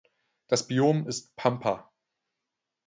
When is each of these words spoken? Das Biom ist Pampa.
Das 0.47 0.65
Biom 0.67 1.07
ist 1.07 1.35
Pampa. 1.35 1.91